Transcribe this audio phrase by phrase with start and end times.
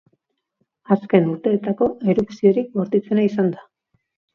[0.95, 3.69] Azken urteetako erupziorik bortitzena izan da.